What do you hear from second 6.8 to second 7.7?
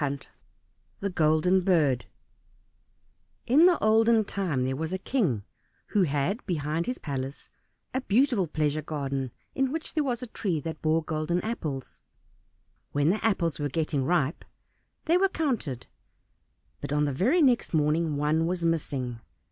his palace